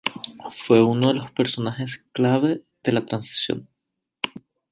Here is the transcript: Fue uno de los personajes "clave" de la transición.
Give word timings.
Fue 0.49 0.81
uno 0.83 1.09
de 1.09 1.13
los 1.13 1.29
personajes 1.31 2.03
"clave" 2.11 2.63
de 2.83 2.91
la 2.91 3.05
transición. 3.05 3.69